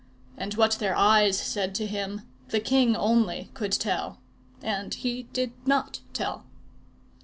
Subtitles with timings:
[0.35, 4.19] And what their eyes said to him, the king only could tell.
[4.63, 6.43] And he did not tell.